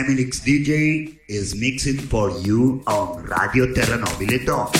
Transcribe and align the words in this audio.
Emilix 0.00 0.40
DJ 0.40 1.18
is 1.28 1.54
mixing 1.60 1.98
for 1.98 2.30
you 2.40 2.82
on 2.86 3.22
Radio 3.24 3.66
Terranobile 3.66 4.46
Doc. 4.46 4.74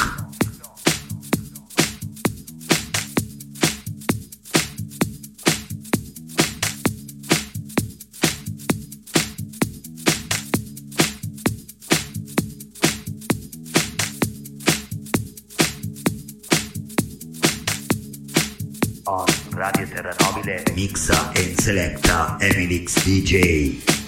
On 19.04 19.26
Radio 19.52 19.84
Terranobile 19.84 20.64
mixa 20.74 21.18
and 21.36 21.60
selecta 21.60 22.38
Emilix 22.40 22.94
DJ. 23.04 23.99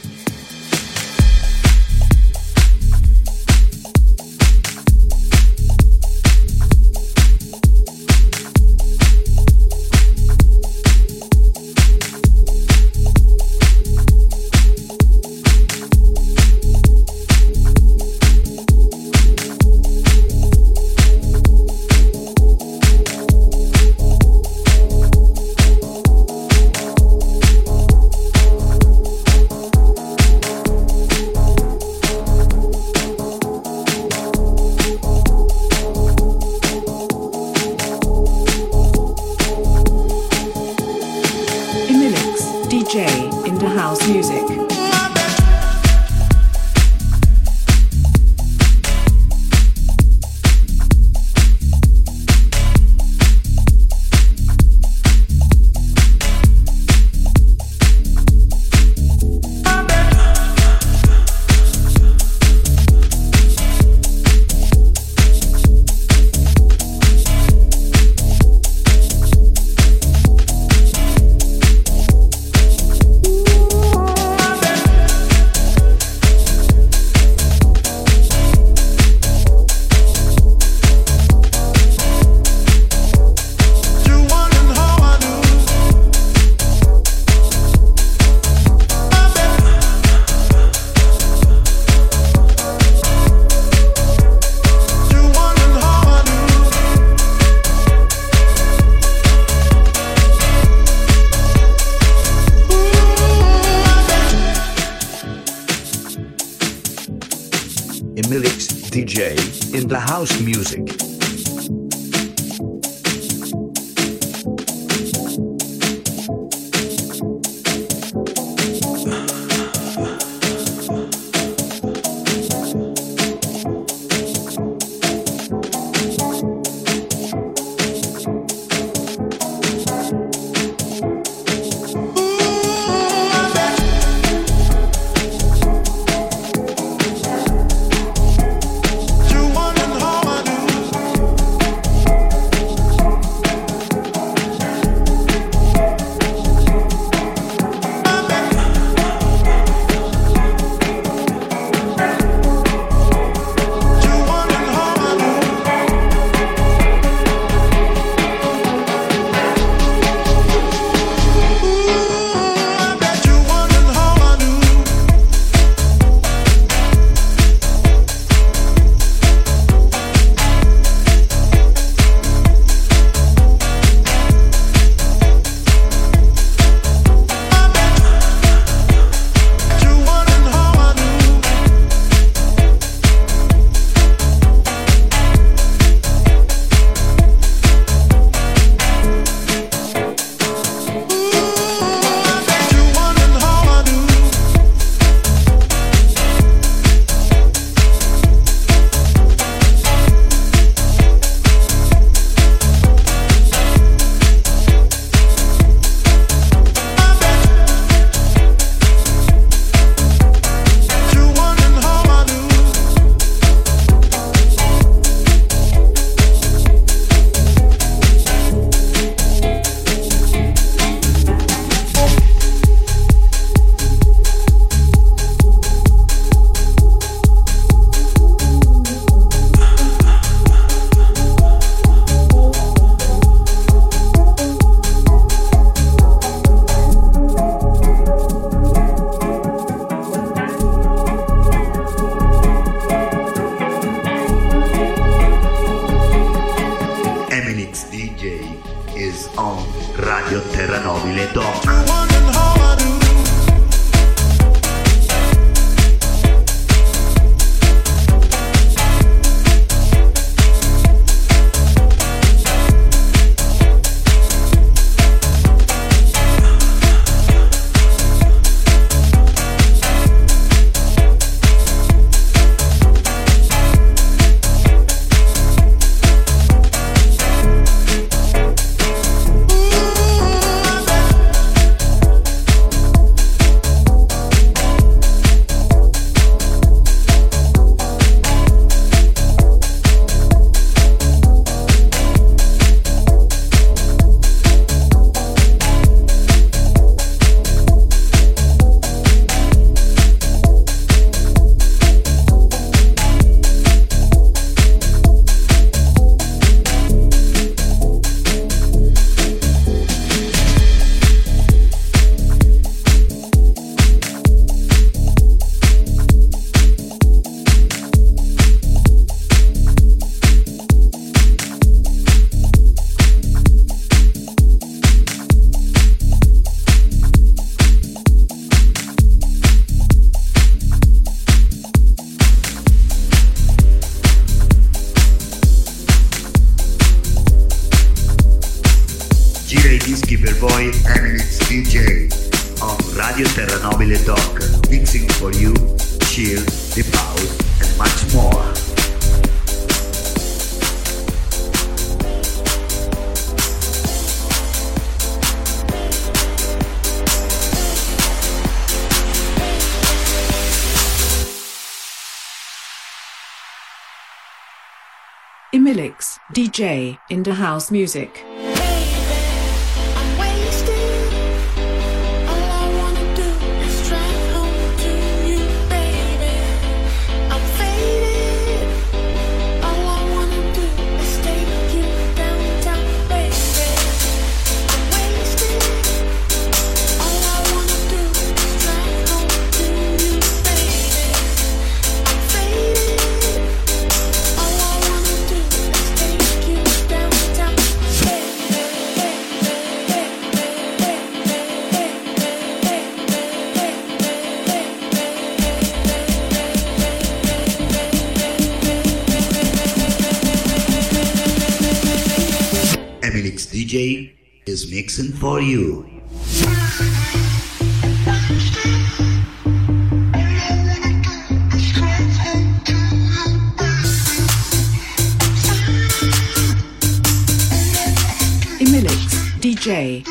house 367.52 367.70
music. 367.70 368.24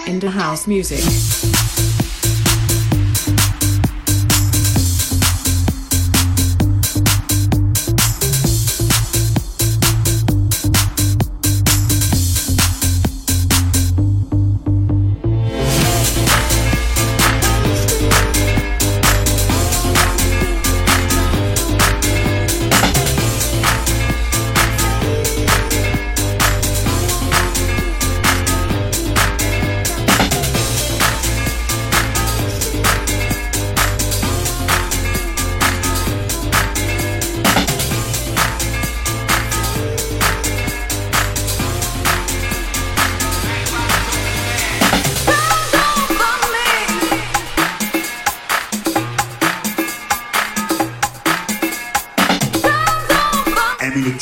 into 0.08 0.30
house 0.30 0.68
music. 0.68 1.81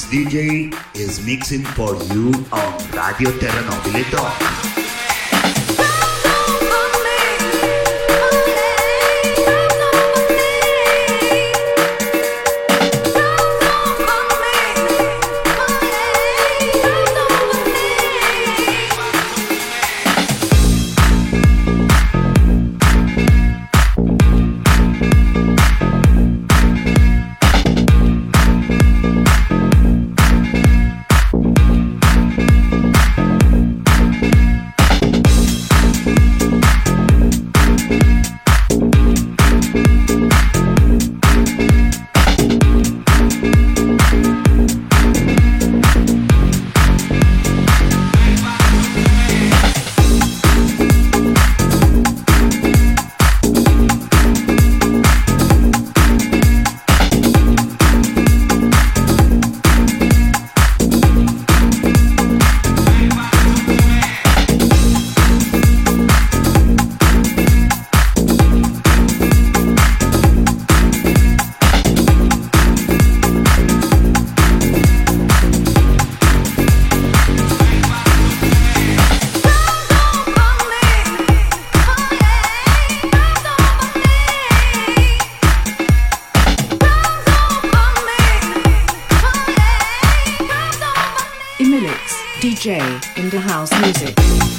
DJ 0.10 0.74
is 0.96 1.24
mixing 1.24 1.64
for 1.64 1.94
you 2.12 2.32
on 2.52 2.74
Radio 2.94 3.30
Terra 3.38 3.62
Nobile 3.62 4.04
Talk. 4.06 4.89
DJ 92.40 92.80
in 93.18 93.30
the 93.30 93.40
house 93.40 93.70
music. 93.82 94.59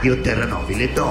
Radio 0.00 0.18
Terranobile 0.22 0.94
Doc. 0.94 1.09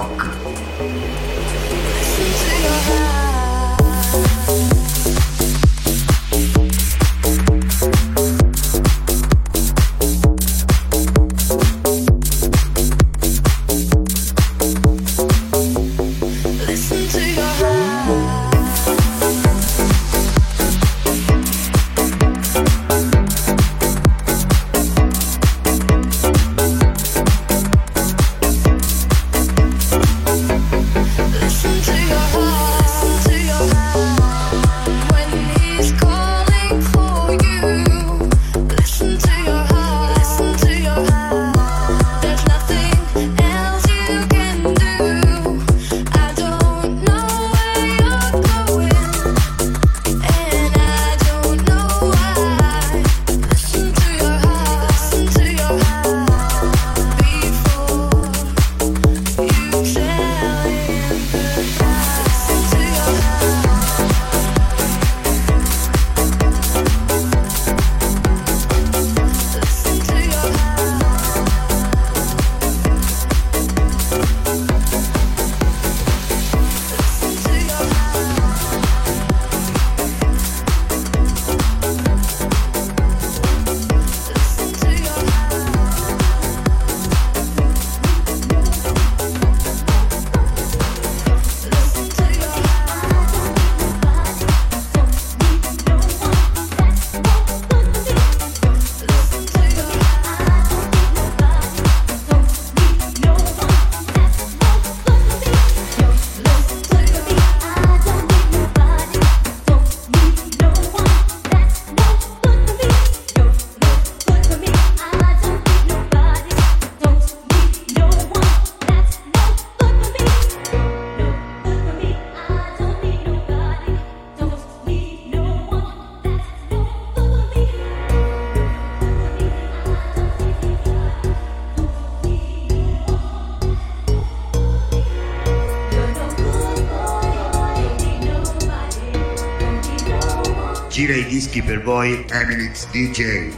gira 141.00 141.14
i 141.14 141.24
dischi 141.24 141.62
per 141.62 141.82
voi 141.82 142.26
Eminence 142.30 142.86
DJ 142.90 143.54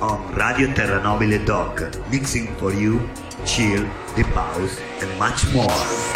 on 0.00 0.32
Radio 0.32 0.66
Terranobile 0.68 1.44
Doc, 1.44 1.90
mixing 2.08 2.48
for 2.56 2.72
you, 2.72 3.06
chill, 3.44 3.84
the 4.14 4.24
pause 4.32 4.80
and 5.02 5.18
much 5.18 5.44
more. 5.52 6.15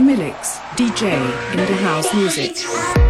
Milix 0.00 0.58
DJ 0.76 1.12
in 1.52 1.58
the 1.58 1.76
house 1.82 2.12
music. 2.14 3.07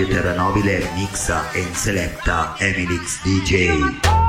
Radio 0.00 0.14
Terranobile 0.14 0.90
mixa 0.94 1.50
e 1.52 1.62
selecta 1.74 2.54
Emilix 2.58 3.20
DJ. 3.22 4.19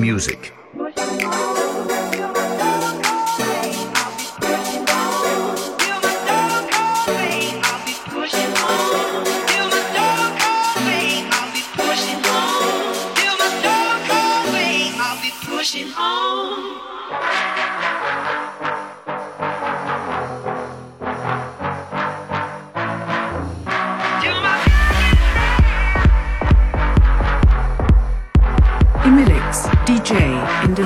music. 0.00 0.37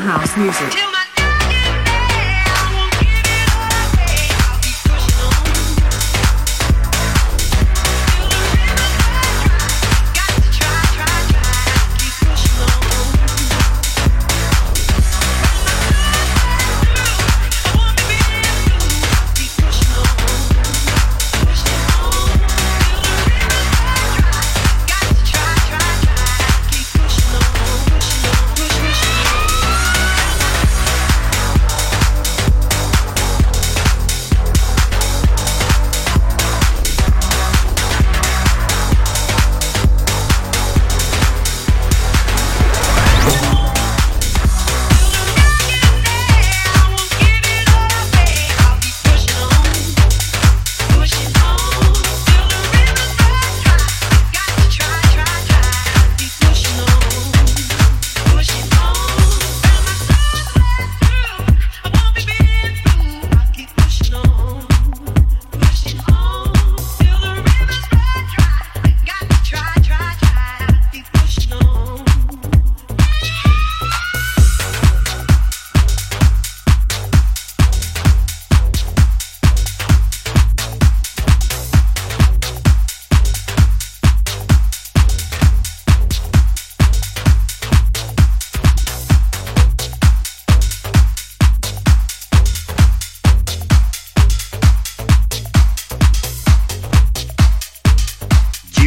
house 0.02 0.36
music. 0.36 1.01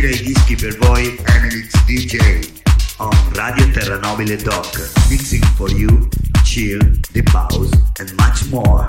scoprire 0.05 0.11
i 0.11 0.23
dischi 0.23 0.55
per 0.55 0.77
voi 0.77 1.19
Eminence 1.23 1.83
DJ 1.85 2.47
on 2.97 3.33
Radio 3.33 3.69
Terra 3.71 3.97
Nobile 3.97 4.35
Doc, 4.37 4.89
mixing 5.09 5.43
for 5.55 5.69
you, 5.71 6.07
chill, 6.43 6.79
the 7.11 7.23
pause 7.23 7.71
and 7.99 8.13
much 8.15 8.47
more. 8.49 8.85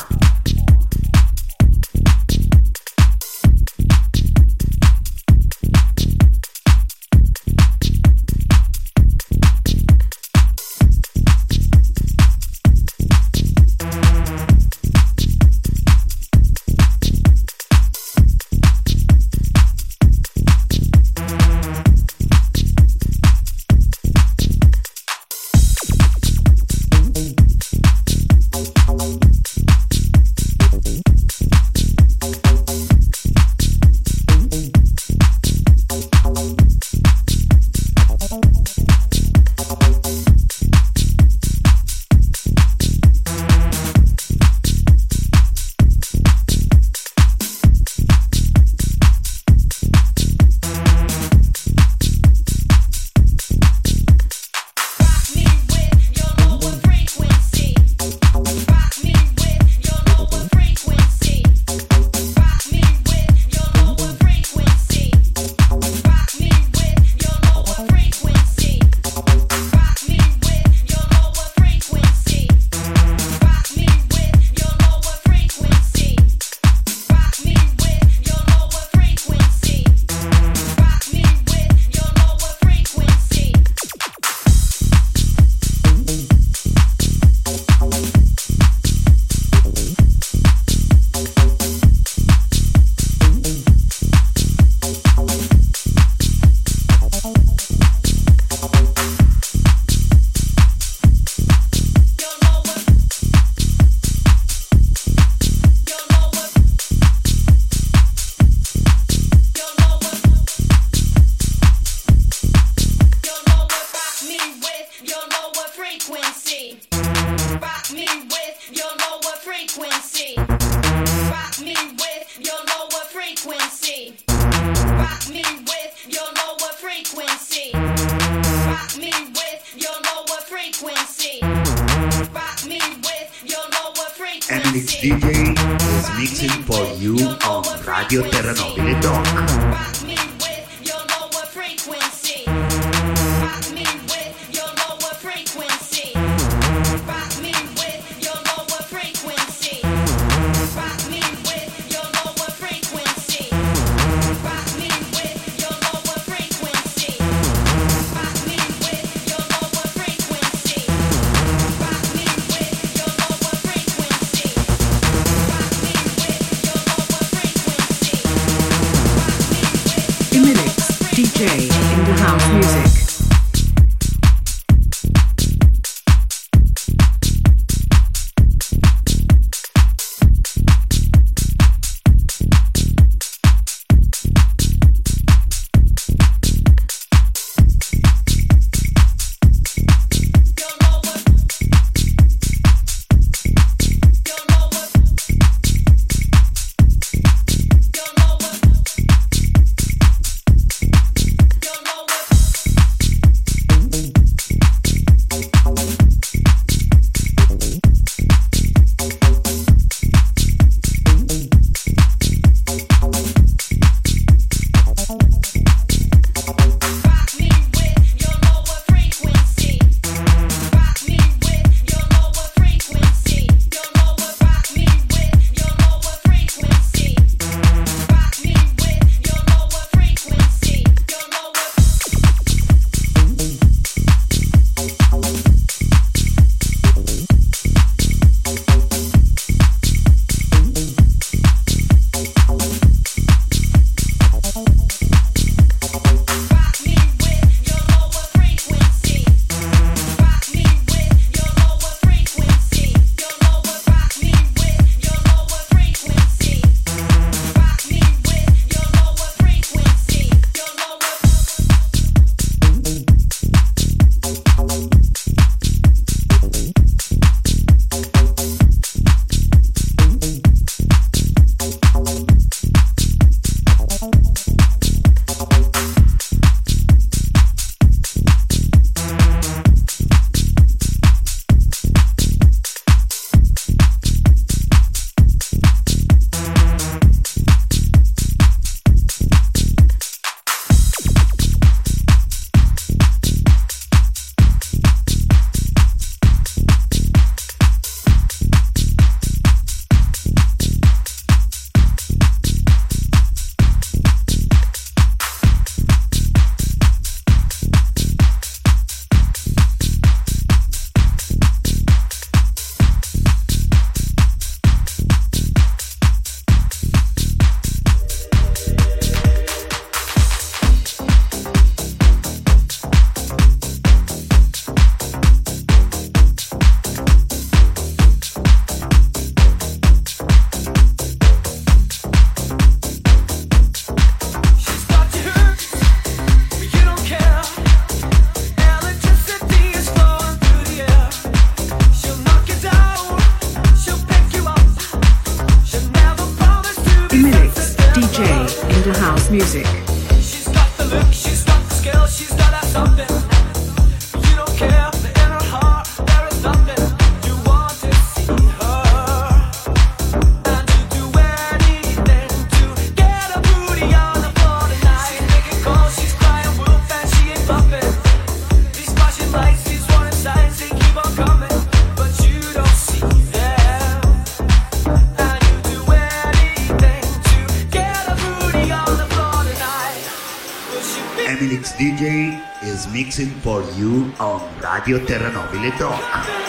Radio 384.60 384.98
Terranobile 385.04 385.77
Doc. 385.77 386.46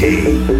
Hey. 0.00 0.59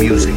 Music. 0.00 0.29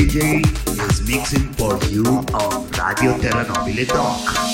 DJ 0.00 0.40
is 0.88 0.96
mixing 1.06 1.52
for 1.52 1.76
you 1.88 2.02
on 2.32 2.70
Radio 2.70 3.12
Terranobile 3.18 3.86
Doc. 3.86 4.50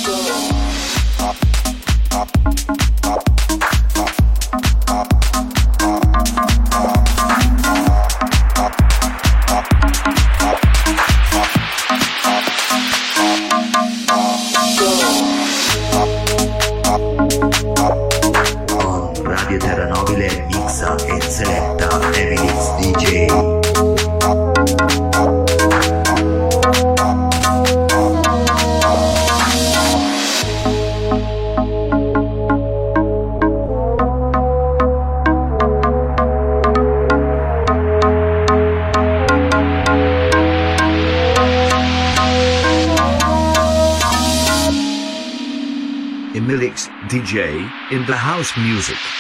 In 47.97 48.05
the 48.05 48.17
house 48.17 48.55
music. 48.59 49.16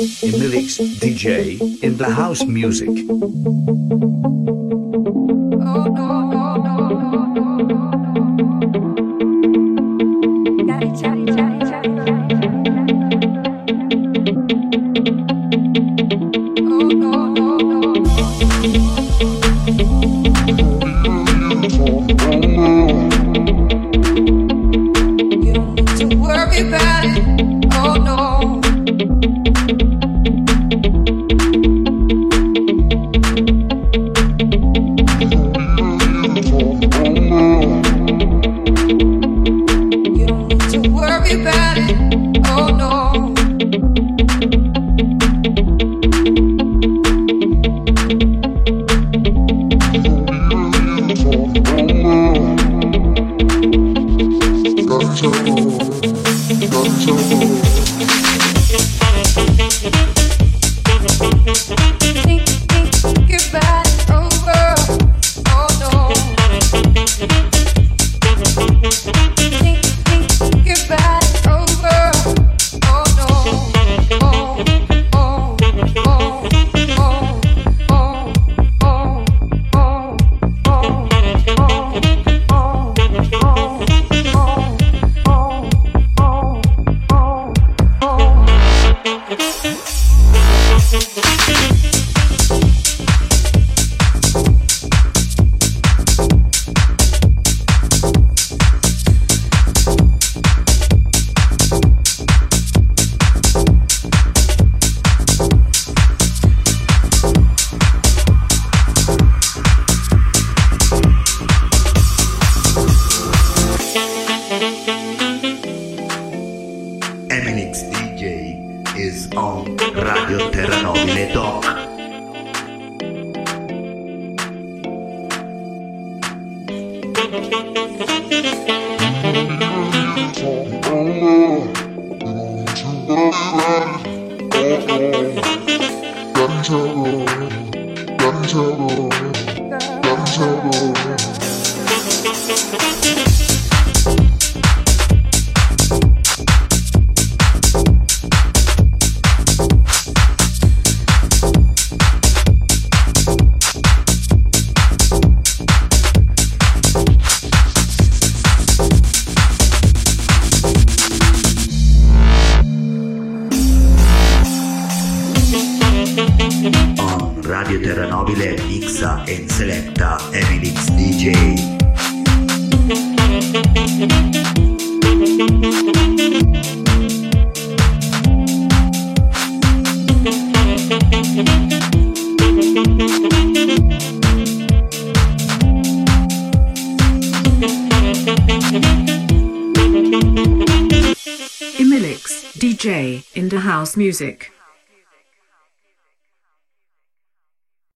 Emilix 0.00 0.80
DJ 0.98 1.60
in 1.82 1.96
the 1.98 2.10
house 2.10 2.44
music. 2.44 2.88
Oh, 5.66 5.84
no, 5.86 6.30
no. 6.30 6.43